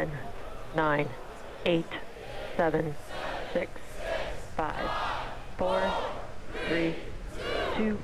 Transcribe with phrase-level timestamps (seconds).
[0.00, 0.10] 10,
[0.76, 1.08] 9,
[1.66, 1.84] 8,
[2.56, 2.94] 7,
[3.52, 3.70] 6,
[4.56, 4.74] 5,
[5.58, 5.92] 4,
[6.68, 6.94] 3,
[7.76, 7.96] 2, 1,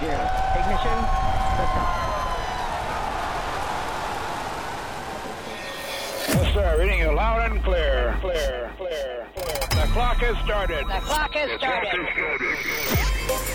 [0.00, 0.30] 0.
[0.58, 0.98] Ignition,
[1.58, 2.02] liftoff.
[6.26, 6.76] Yes, sir.
[6.80, 8.16] Reading you loud and clear.
[8.20, 9.58] Clear, clear, clear.
[9.70, 10.84] The clock has started.
[10.88, 12.08] The clock has started.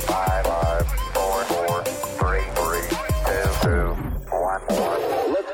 [0.06, 2.88] Five, five, four, four, three, three,
[3.28, 3.88] two, two,
[4.32, 5.36] one, one.
[5.36, 5.47] Liftoff.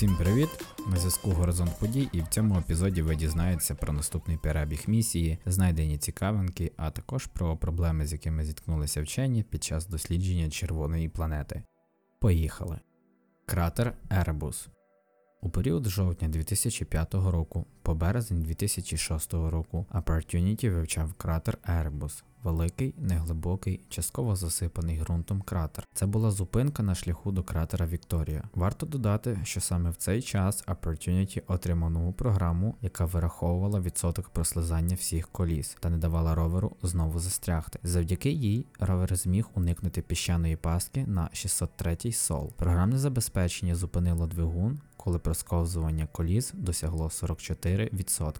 [0.00, 0.48] Всім привіт!
[0.86, 5.98] На зв'язку Горизонт подій, і в цьому епізоді ви дізнаєтеся про наступний перебіг місії, знайдені
[5.98, 11.62] цікавинки, а також про проблеми, з якими зіткнулися вчені під час дослідження червоної планети.
[12.20, 12.80] Поїхали.
[13.46, 14.68] Кратер Еребус.
[15.42, 23.80] У період жовтня 2005 року по березень 2006 року Opportunity вивчав кратер Еребус, великий, неглибокий,
[23.88, 25.86] частково засипаний ґрунтом кратер.
[25.94, 28.42] Це була зупинка на шляху до кратера Вікторія.
[28.54, 34.94] Варто додати, що саме в цей час Opportunity отримав нову програму, яка вираховувала відсоток прослизання
[34.94, 37.78] всіх коліс та не давала роверу знову застрягти.
[37.82, 42.52] Завдяки їй ровер зміг уникнути піщаної пастки на 603 сол.
[42.56, 48.34] Програмне забезпечення зупинило двигун, коли просковзування коліс досягло 44%.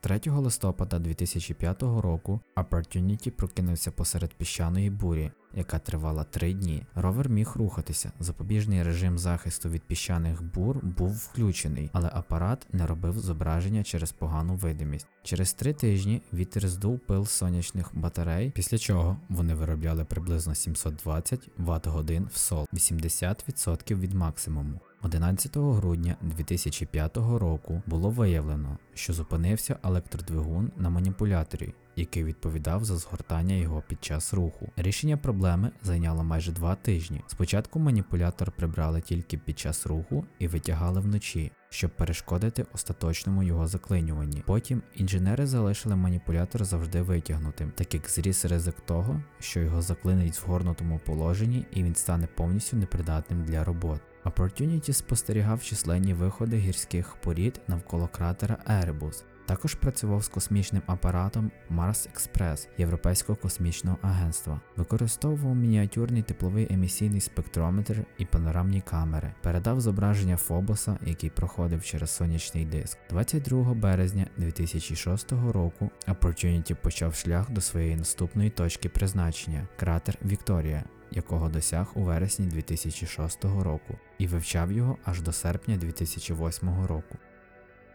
[0.00, 6.82] 3 листопада 2005 року Opportunity прокинувся посеред піщаної бурі, яка тривала 3 дні.
[6.94, 8.12] Ровер міг рухатися.
[8.20, 14.54] Запобіжний режим захисту від піщаних бур був включений, але апарат не робив зображення через погану
[14.54, 15.06] видимість.
[15.22, 21.86] Через 3 тижні вітер здув пил сонячних батарей, після чого вони виробляли приблизно 720 Вт
[21.86, 24.80] годин в сол, 80% від максимуму.
[25.02, 33.54] 11 грудня 2005 року було виявлено, що зупинився електродвигун на маніпуляторі, який відповідав за згортання
[33.54, 34.68] його під час руху.
[34.76, 37.20] Рішення проблеми зайняло майже два тижні.
[37.26, 44.42] Спочатку маніпулятор прибрали тільки під час руху і витягали вночі, щоб перешкодити остаточному його заклинюванні.
[44.46, 50.40] Потім інженери залишили маніпулятор завжди витягнутим, так як зріс ризик того, що його заклинить в
[50.40, 54.02] згорнутому положенні і він стане повністю непридатним для роботи.
[54.24, 59.24] Opportunity спостерігав численні виходи гірських порід навколо кратера Еребус.
[59.46, 68.04] Також працював з космічним апаратом Mars Express Європейського космічного агентства, використовував мініатюрний тепловий емісійний спектрометр
[68.18, 72.98] і панорамні камери, передав зображення Фобоса, який проходив через сонячний диск.
[73.10, 81.48] 22 березня 2006 року Opportunity почав шлях до своєї наступної точки призначення кратер Вікторія якого
[81.48, 87.18] досяг у вересні 2006 року, і вивчав його аж до серпня 2008 року.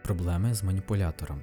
[0.02, 1.42] Проблеми з маніпулятором.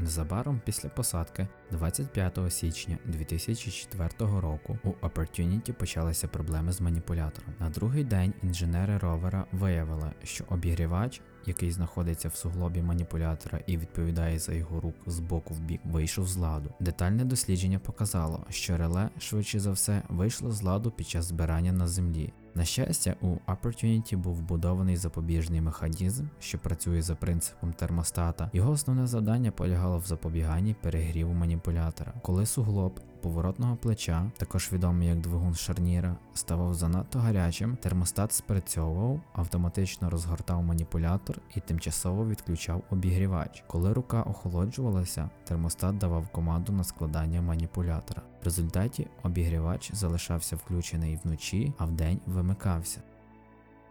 [0.00, 4.10] Незабаром після посадки, 25 січня 2004
[4.40, 7.54] року, у Opportunity почалися проблеми з маніпулятором.
[7.60, 14.38] На другий день інженери ровера виявили, що обігрівач, який знаходиться в суглобі маніпулятора і відповідає
[14.38, 16.74] за його рух з боку в бік, вийшов з ладу.
[16.80, 21.86] Детальне дослідження показало, що реле, швидше за все, вийшло з ладу під час збирання на
[21.86, 22.32] землі.
[22.54, 28.50] На щастя, у Opportunity був вбудований запобіжний механізм, що працює за принципом термостата.
[28.52, 32.12] Його основне завдання полягало в запобіганні перегріву маніпулятора.
[32.22, 40.10] Коли суглоб поворотного плеча, також відомий як двигун шарніра, ставав занадто гарячим, термостат спрацьовував, автоматично
[40.10, 43.64] розгортав маніпулятор і тимчасово відключав обігрівач.
[43.66, 48.22] Коли рука охолоджувалася, термостат давав команду на складання маніпулятора.
[48.40, 53.02] В результаті обігрівач залишався включений вночі, а вдень вимикався.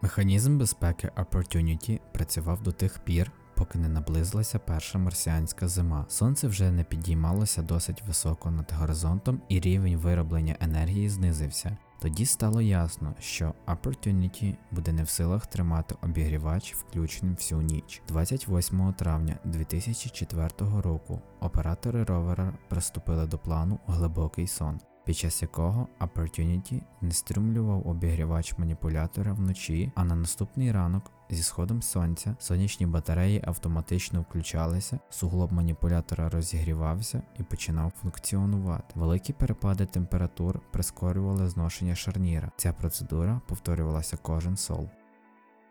[0.02, 6.04] Механізм безпеки Opportunity працював до тих пір, поки не наблизилася перша марсіанська зима.
[6.08, 11.76] Сонце вже не підіймалося досить високо над горизонтом, і рівень вироблення енергії знизився.
[12.00, 18.02] Тоді стало ясно, що Opportunity буде не в силах тримати обігрівач включеним всю ніч.
[18.08, 26.82] 28 травня 2004 року оператори ровера приступили до плану глибокий сон, під час якого Opportunity
[27.00, 34.20] не стримлював обігрівач маніпулятора вночі, а на наступний ранок Зі сходом сонця сонячні батареї автоматично
[34.20, 38.94] включалися, суглоб маніпулятора розігрівався і починав функціонувати.
[38.94, 42.50] Великі перепади температур прискорювали зношення шарніра.
[42.56, 44.88] Ця процедура повторювалася кожен сол.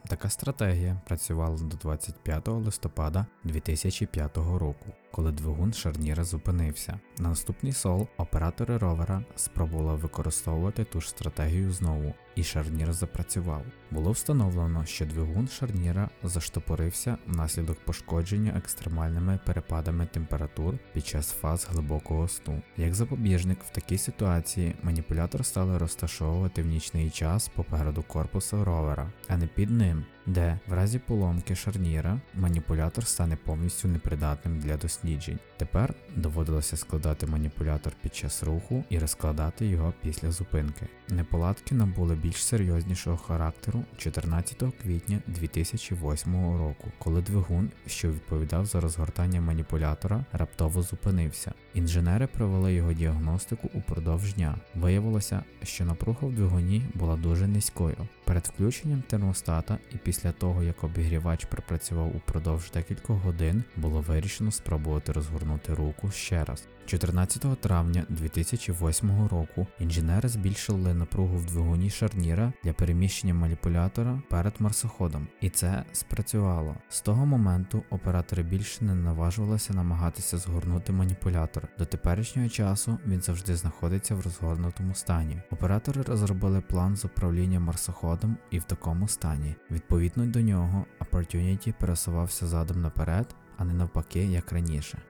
[0.08, 4.86] Така стратегія працювала до 25 листопада 2005 року.
[5.12, 7.00] Коли двигун шарніра зупинився.
[7.20, 13.66] На наступний сол оператори ровера спробували використовувати ту ж стратегію знову, і шарнір запрацював.
[13.92, 22.28] Було встановлено, що двигун шарніра заштопорився внаслідок пошкодження екстремальними перепадами температур під час фаз глибокого
[22.28, 22.62] сну.
[22.78, 29.38] Як запобіжник в такій ситуації маніпулятор стали розташовувати в нічний час попереду корпусу ровера, а
[29.38, 35.40] не під ним, де в разі поломки шарніра маніпулятор стане повністю непридатним для досліджень.
[35.58, 40.88] Тепер доводилося складати маніпулятор під час руху і розкладати його після зупинки.
[41.10, 49.42] Неполадки набули більш серйознішого характеру 14 квітня 2008 року, коли двигун, що відповідав за розгортання
[49.42, 51.54] маніпулятора, раптово зупинився.
[51.74, 54.56] Інженери провели його діагностику упродовж дня.
[54.76, 57.98] Виявилося, що напруга в двигуні була дуже низькою.
[58.24, 65.12] Перед включенням термостата і після того, як обігрівач пропрацював упродовж декількох годин, було вирішено спробувати
[65.12, 66.68] розгорнути руку ще раз.
[66.90, 75.28] 14 травня 2008 року інженери збільшили напругу в двигуні шарніра для переміщення маніпулятора перед марсоходом,
[75.42, 76.76] і це спрацювало.
[76.90, 81.68] З того моменту оператори більше не наважувалися намагатися згорнути маніпулятор.
[81.80, 85.42] До теперішнього часу він завжди знаходиться в розгорнутому стані.
[85.52, 89.56] Оператори розробили план з управління марсоходом і в такому стані.
[89.72, 95.02] Відповідно до нього, Opportunity пересувався задом наперед, а не навпаки, як раніше.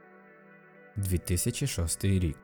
[0.99, 2.37] 2006 рік.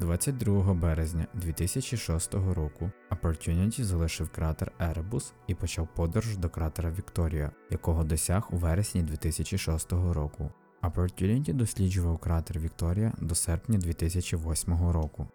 [0.00, 8.04] 22 березня 2006 року Opportunity залишив кратер Erebus і почав подорож до кратера Вікторія, якого
[8.04, 10.50] досяг у вересні 2006 року.
[10.82, 15.28] Opportunity досліджував кратер Вікторія до серпня 2008 року.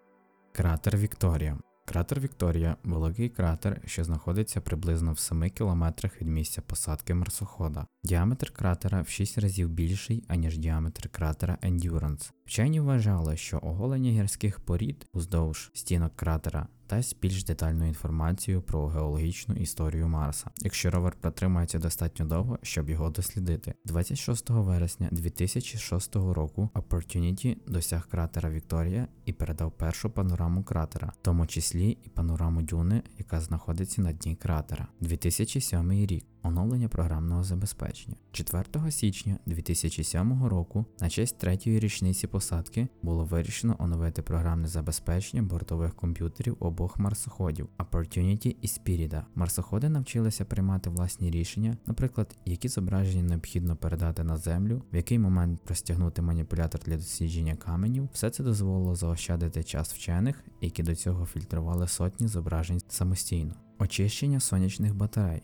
[0.52, 7.14] Кратер Вікторія Кратер Вікторія великий кратер, що знаходиться приблизно в 7 кілометрах від місця посадки
[7.14, 7.86] марсохода.
[8.04, 12.32] Діаметр кратера в 6 разів більший, аніж діаметр кратера Endurance.
[12.46, 19.56] Вчені вважали, що оголення гірських порід уздовж стінок кратера дасть більш детальну інформацію про геологічну
[19.56, 23.74] історію Марса, якщо ровер протримається достатньо довго, щоб його дослідити.
[23.86, 31.48] 26 вересня 2006 року Opportunity досяг кратера Вікторія і передав першу панораму кратера, в тому
[31.48, 34.88] числі і панораму дюни, яка знаходиться на дні кратера.
[35.02, 36.26] 2007 рік.
[36.46, 44.22] Оновлення програмного забезпечення 4 січня 2007 року на честь третьої річниці посадки було вирішено оновити
[44.22, 49.22] програмне забезпечення бортових комп'ютерів обох марсоходів Opportunity і Spirit.
[49.36, 55.62] Марсоходи навчилися приймати власні рішення, наприклад, які зображення необхідно передати на землю, в який момент
[55.64, 58.10] простягнути маніпулятор для дослідження каменів.
[58.14, 63.54] Все це дозволило заощадити час вчених, які до цього фільтрували сотні зображень самостійно.
[63.80, 65.44] Очищення сонячних батарей.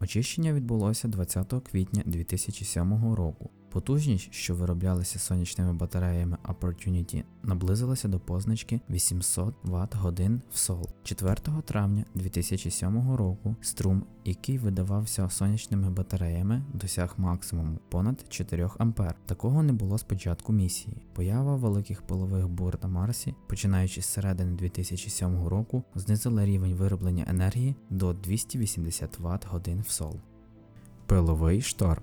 [0.00, 3.50] Очищення відбулося 20 квітня 2007 року.
[3.72, 10.88] Потужність, що вироблялася сонячними батареями Opportunity, наблизилася до позначки 800 Вт годин в сол.
[11.02, 19.12] 4 травня 2007 року струм, який видавався сонячними батареями, досяг максимуму понад 4 А.
[19.26, 20.96] Такого не було з початку місії.
[21.12, 27.76] Поява великих пилових бур на Марсі, починаючи з середини 2007 року, знизила рівень вироблення енергії
[27.90, 30.16] до 280 Вт годин в сол.
[31.06, 32.02] Пиловий шторм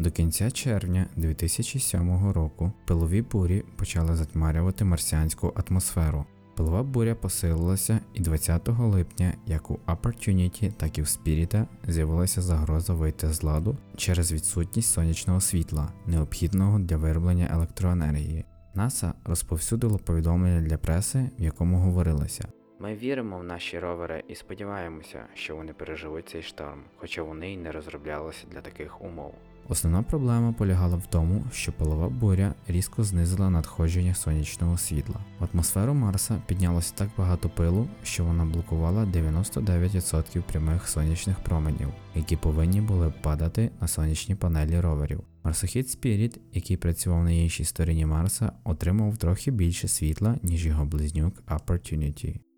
[0.00, 6.24] до кінця червня 2007 року пилові бурі почали затьмарювати марсіанську атмосферу.
[6.56, 12.94] Пилова буря посилилася, і 20 липня як у Opportunity, так і в Spirit з'явилася загроза
[12.94, 18.44] вийти з ладу через відсутність сонячного світла, необхідного для вироблення електроенергії.
[18.74, 22.48] НАСА розповсюдило повідомлення для преси, в якому говорилося.
[22.78, 27.56] Ми віримо в наші ровери і сподіваємося, що вони переживуть цей шторм, хоча вони й
[27.56, 29.34] не розроблялися для таких умов.
[29.70, 35.16] Основна проблема полягала в тому, що пилова буря різко знизила надходження сонячного світла.
[35.38, 42.36] В атмосферу Марса піднялося так багато пилу, що вона блокувала 99% прямих сонячних променів, які
[42.36, 45.20] повинні були падати на сонячні панелі роверів.
[45.44, 51.42] Марсохід Spirit, який працював на іншій стороні Марса, отримав трохи більше світла, ніж його близнюк
[51.46, 52.49] Opportunity.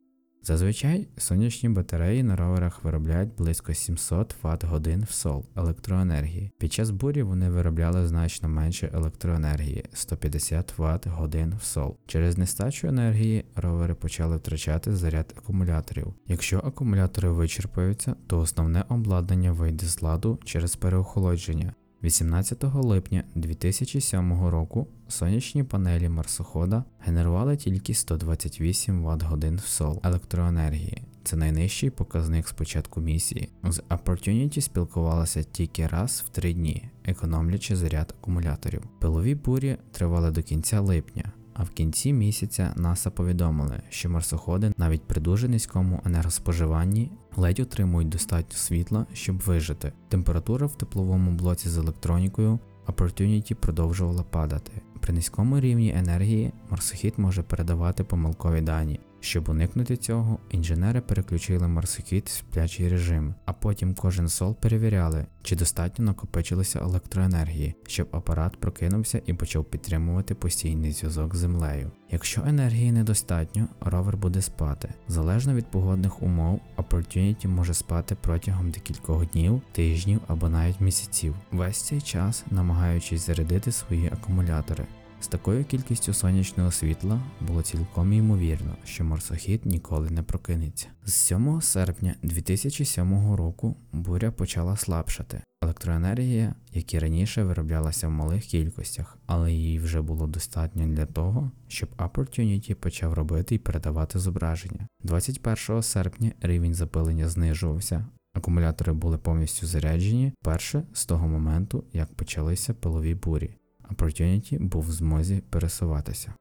[0.44, 6.50] Зазвичай сонячні батареї на роверах виробляють близько 700 Вт годин в сол електроенергії.
[6.58, 11.96] Під час бурі вони виробляли значно менше електроенергії 150 Вт годин в сол.
[12.06, 16.14] Через нестачу енергії ровери почали втрачати заряд акумуляторів.
[16.26, 21.74] Якщо акумулятори вичерпаються, то основне обладнання вийде з ладу через переохолодження.
[22.04, 31.02] 18 липня 2007 року сонячні панелі марсохода генерували тільки 128 Вт годин в сол електроенергії.
[31.24, 33.48] Це найнижчий показник з початку місії.
[33.64, 38.82] З Opportunity спілкувалися тільки раз в три дні, економлячи заряд акумуляторів.
[39.00, 41.32] Пилові бурі тривали до кінця липня.
[41.54, 48.08] А в кінці місяця НАСА повідомили, що марсоходи навіть при дуже низькому енергоспоживанні ледь отримують
[48.08, 49.92] достатньо світла, щоб вижити.
[50.08, 54.72] Температура в тепловому блоці з електронікою Opportunity продовжувала падати.
[55.00, 59.00] При низькому рівні енергії марсохід може передавати помилкові дані.
[59.24, 65.56] Щоб уникнути цього, інженери переключили марсохід в сплячий режим, а потім кожен сол перевіряли, чи
[65.56, 71.90] достатньо накопичилося електроенергії, щоб апарат прокинувся і почав підтримувати постійний зв'язок з землею.
[72.10, 74.94] Якщо енергії недостатньо, ровер буде спати.
[75.08, 81.34] Залежно від погодних умов, Opportunity може спати протягом декількох днів, тижнів або навіть місяців.
[81.52, 84.86] Весь цей час намагаючись зарядити свої акумулятори.
[85.22, 90.86] З такою кількістю сонячного світла було цілком ймовірно, що марсохід ніколи не прокинеться.
[91.04, 95.42] З 7 серпня 2007 року буря почала слабшати.
[95.62, 101.50] Електроенергія, як і раніше вироблялася в малих кількостях, але її вже було достатньо для того,
[101.68, 104.86] щоб Opportunity почав робити і передавати зображення.
[105.02, 108.06] 21 серпня рівень запилення знижувався.
[108.34, 113.56] Акумулятори були повністю заряджені перше з того моменту, як почалися пилові бурі.
[113.92, 116.34] Opportunity був в змозі пересуватися.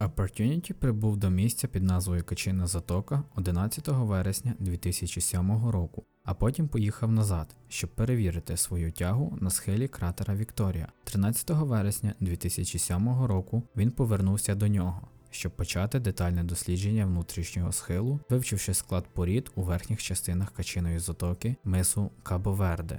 [0.00, 7.12] Opportunity прибув до місця під назвою Качина Затока 11 вересня 2007 року, а потім поїхав
[7.12, 10.88] назад, щоб перевірити свою тягу на схилі кратера Вікторія.
[11.04, 18.74] 13 вересня 2007 року він повернувся до нього, щоб почати детальне дослідження внутрішнього схилу, вивчивши
[18.74, 22.98] склад порід у верхніх частинах качиної затоки мису Кабо-Верде.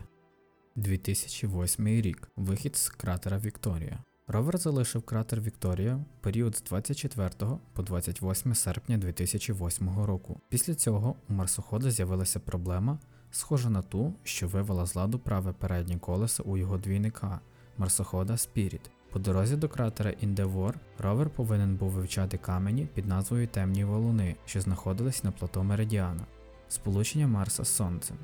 [0.76, 2.32] 2008 рік.
[2.36, 4.00] Вихід з кратера Вікторія.
[4.28, 7.30] Ровер залишив кратер Вікторія в період з 24
[7.74, 10.42] по 28 серпня 2008 року.
[10.50, 13.00] Після цього у марсохода з'явилася проблема,
[13.32, 17.40] схожа на ту, що вивела з ладу праве переднє колесо у його двійника
[17.78, 18.90] марсохода Spirit.
[19.12, 24.62] По дорозі до кратера Індевор ровер повинен був вивчати камені під назвою Темні валуни, що
[24.62, 26.26] знаходились на плато Меридіана,
[26.68, 28.18] сполучення Марса з Сонцем.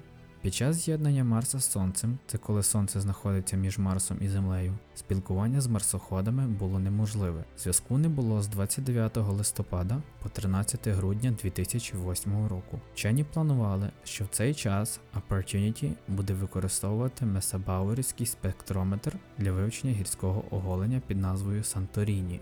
[0.46, 5.62] Під час з'єднання Марса з Сонцем, це коли Сонце знаходиться між Марсом і Землею, спілкування
[5.62, 7.44] з марсоходами було неможливе.
[7.58, 12.80] Зв'язку не було з 29 листопада по 13 грудня 2008 року.
[12.94, 21.02] Вчені планували, що в цей час Opportunity буде використовувати Месабауерський спектрометр для вивчення гірського оголення
[21.08, 22.40] під назвою Санторіні.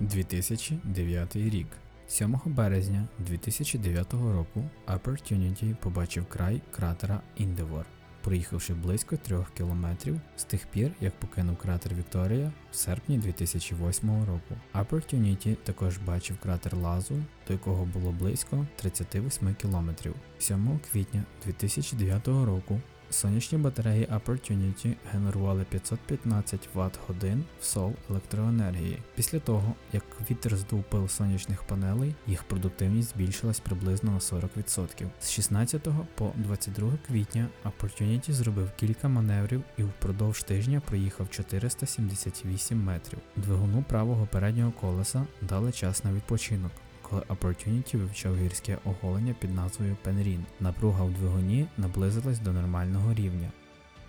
[0.00, 1.66] 2009 рік.
[2.10, 7.86] 7 березня 2009 року Opportunity побачив край кратера Індевор,
[8.22, 14.54] проїхавши близько 3 кілометрів з тих пір, як покинув кратер Вікторія в серпні 2008 року.
[14.74, 17.14] Opportunity також бачив кратер Лазу,
[17.46, 20.14] до якого було близько 38 кілометрів.
[20.38, 28.98] 7 квітня 2009 року Сонячні батареї Opportunity генерували 515 Вт годин в сол електроенергії.
[29.14, 35.06] Після того, як вітер здув пил сонячних панелей, їх продуктивність збільшилась приблизно на 40%.
[35.20, 43.18] З 16 по 22 квітня Opportunity зробив кілька маневрів і впродовж тижня проїхав 478 метрів.
[43.36, 46.72] Двигуну правого переднього колеса дали час на відпочинок
[47.10, 50.40] коли Opportunity вивчав гірське оголення під назвою Penryn.
[50.60, 53.52] Напруга в двигуні наблизилась до нормального рівня.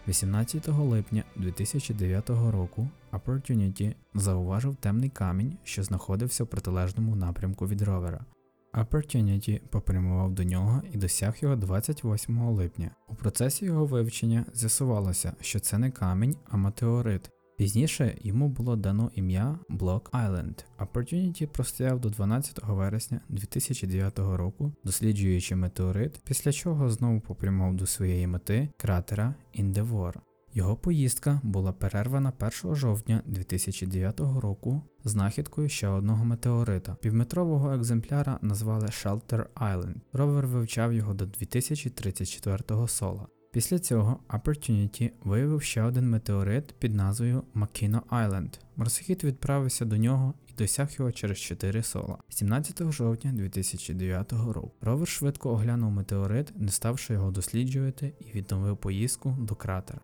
[0.08, 8.26] 18 липня 2009 року Opportunity зауважив темний камінь, що знаходився в протилежному напрямку від ровера.
[8.74, 12.92] Opportunity попрямував до нього і досяг його 28 липня.
[13.08, 17.30] У процесі його вивчення з'ясувалося, що це не камінь, а метеорит.
[17.62, 20.66] Пізніше йому було дано ім'я Block Island.
[20.80, 28.28] Opportunity простояв до 12 вересня 2009 року, досліджуючи метеорит, після чого знову попрямував до своєї
[28.28, 30.22] мети кратера Індевор.
[30.54, 36.96] Його поїздка була перервана 1 жовтня 2009 року знахідкою ще одного метеорита.
[36.96, 39.96] Півметрового екземпляра назвали Shelter Island.
[40.14, 43.28] Ровер вивчав його до 2034 сола.
[43.52, 48.60] Після цього Opportunity виявив ще один метеорит під назвою Mackinac Island.
[48.76, 52.18] Марсохід відправився до нього і досяг його через 4 сола.
[52.30, 54.72] 17 жовтня 2009 року.
[54.82, 60.00] Ровер швидко оглянув метеорит, не ставши його досліджувати, і відновив поїздку до кратера.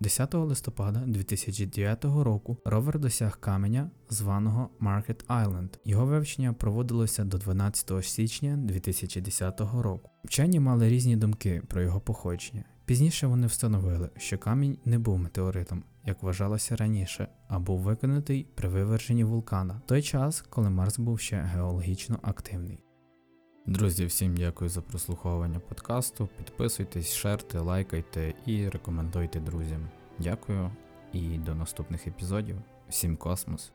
[0.00, 5.68] 10 листопада 2009 року ровер досяг каменя, званого Market Island.
[5.84, 10.10] Його вивчення проводилося до 12 січня 2010 року.
[10.24, 12.64] Вчені мали різні думки про його походження.
[12.86, 18.68] Пізніше вони встановили, що камінь не був метеоритом, як вважалося раніше, а був викинутий при
[18.68, 22.78] виверженні вулкана, той час, коли Марс був ще геологічно активний.
[23.66, 26.28] Друзі, всім дякую за прослуховування подкасту.
[26.36, 29.88] Підписуйтесь, шерте, лайкайте і рекомендуйте друзям.
[30.18, 30.70] Дякую
[31.12, 32.56] і до наступних епізодів.
[32.88, 33.72] Всім космос!